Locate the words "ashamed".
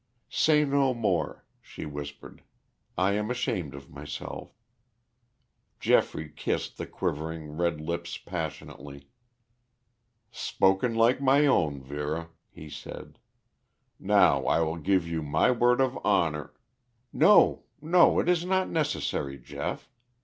3.29-3.75